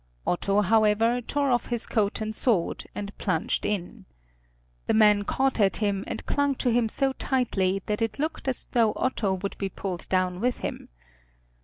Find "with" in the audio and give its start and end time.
10.39-10.57